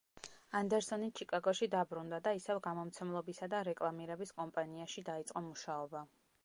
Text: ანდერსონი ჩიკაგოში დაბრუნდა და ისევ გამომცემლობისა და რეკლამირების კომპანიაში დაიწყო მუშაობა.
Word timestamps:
ანდერსონი 0.59 1.09
ჩიკაგოში 1.19 1.69
დაბრუნდა 1.75 2.21
და 2.29 2.33
ისევ 2.39 2.63
გამომცემლობისა 2.69 3.51
და 3.55 3.63
რეკლამირების 3.69 4.35
კომპანიაში 4.41 5.07
დაიწყო 5.13 5.45
მუშაობა. 5.51 6.03